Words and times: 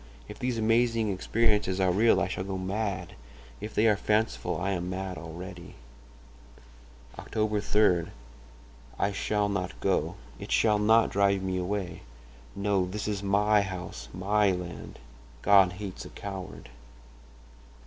If 0.27 0.39
these 0.39 0.57
amazing 0.57 1.09
experiences 1.13 1.79
are 1.79 1.91
real 1.91 2.19
I 2.19 2.27
shall 2.27 2.43
go 2.43 2.57
mad; 2.57 3.13
if 3.59 3.75
they 3.75 3.85
are 3.85 3.95
fanciful 3.95 4.59
I 4.59 4.71
am 4.71 4.89
mad 4.89 5.15
already. 5.15 5.75
"Oct. 7.19 7.33
3.—I 7.33 9.11
shall 9.11 9.47
not 9.47 9.79
go—it 9.79 10.51
shall 10.51 10.79
not 10.79 11.11
drive 11.11 11.43
me 11.43 11.59
away. 11.59 12.01
No, 12.55 12.87
this 12.87 13.07
is 13.07 13.21
my 13.21 13.61
house, 13.61 14.09
my 14.11 14.49
land. 14.51 14.97
God 15.43 15.73
hates 15.73 16.03
a 16.03 16.09
coward 16.09 16.69